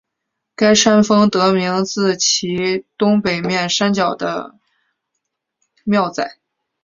[0.55, 4.55] 该山峰得名自其东北面山脚的
[5.83, 6.39] 庙仔。